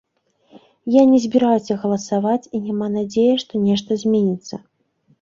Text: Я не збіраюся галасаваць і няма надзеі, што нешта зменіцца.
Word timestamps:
Я 0.93 1.03
не 1.11 1.19
збіраюся 1.25 1.77
галасаваць 1.85 2.41
і 2.55 2.65
няма 2.65 2.91
надзеі, 2.97 3.31
што 3.45 3.65
нешта 3.71 4.03
зменіцца. 4.07 4.55